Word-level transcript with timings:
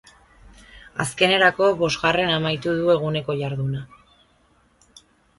Azkenerako, 1.03 1.67
bosgarren 1.81 2.31
amaitu 2.37 2.73
du 2.79 2.89
eguneko 2.93 3.35
jarduna. 3.41 3.83